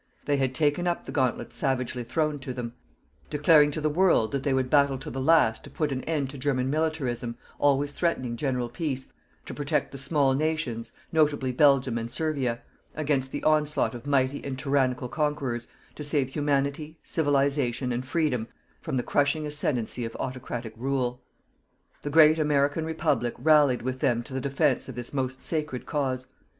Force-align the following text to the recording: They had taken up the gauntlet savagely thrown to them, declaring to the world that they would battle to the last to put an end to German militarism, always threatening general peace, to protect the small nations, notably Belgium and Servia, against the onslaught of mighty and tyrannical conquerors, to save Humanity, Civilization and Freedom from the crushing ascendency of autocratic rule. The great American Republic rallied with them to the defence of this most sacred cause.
They 0.25 0.37
had 0.37 0.55
taken 0.55 0.87
up 0.87 1.05
the 1.05 1.11
gauntlet 1.11 1.53
savagely 1.53 2.03
thrown 2.03 2.39
to 2.39 2.55
them, 2.55 2.73
declaring 3.29 3.69
to 3.69 3.81
the 3.81 3.87
world 3.87 4.31
that 4.31 4.41
they 4.41 4.51
would 4.51 4.67
battle 4.67 4.97
to 4.97 5.11
the 5.11 5.21
last 5.21 5.63
to 5.65 5.69
put 5.69 5.91
an 5.91 6.03
end 6.05 6.31
to 6.31 6.39
German 6.39 6.71
militarism, 6.71 7.37
always 7.59 7.91
threatening 7.91 8.35
general 8.35 8.67
peace, 8.67 9.11
to 9.45 9.53
protect 9.53 9.91
the 9.91 9.99
small 9.99 10.33
nations, 10.33 10.91
notably 11.11 11.51
Belgium 11.51 11.99
and 11.99 12.09
Servia, 12.09 12.63
against 12.95 13.31
the 13.31 13.43
onslaught 13.43 13.93
of 13.93 14.07
mighty 14.07 14.43
and 14.43 14.57
tyrannical 14.57 15.07
conquerors, 15.07 15.67
to 15.93 16.03
save 16.03 16.29
Humanity, 16.29 16.97
Civilization 17.03 17.91
and 17.91 18.03
Freedom 18.03 18.47
from 18.79 18.97
the 18.97 19.03
crushing 19.03 19.45
ascendency 19.45 20.03
of 20.03 20.15
autocratic 20.19 20.73
rule. 20.77 21.21
The 22.01 22.09
great 22.09 22.39
American 22.39 22.85
Republic 22.85 23.35
rallied 23.37 23.83
with 23.83 23.99
them 23.99 24.23
to 24.23 24.33
the 24.33 24.41
defence 24.41 24.89
of 24.89 24.95
this 24.95 25.13
most 25.13 25.43
sacred 25.43 25.85
cause. 25.85 26.25